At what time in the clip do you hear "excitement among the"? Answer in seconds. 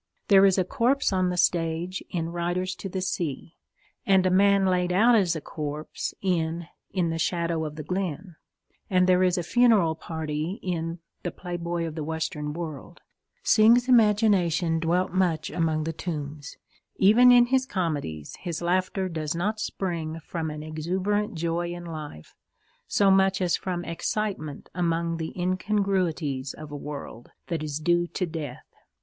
23.85-25.31